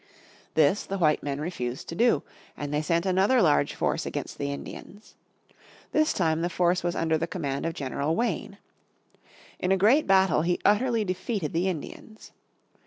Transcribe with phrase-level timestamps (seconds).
[0.55, 2.23] This the white men refused to do,
[2.57, 5.13] and they sent another large force against the Indians.
[5.91, 8.57] This time the force was under the command of General Wayne.
[9.59, 12.31] In a great battle he utterly defeated the Indians.